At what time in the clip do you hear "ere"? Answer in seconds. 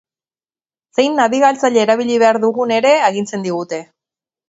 2.81-2.97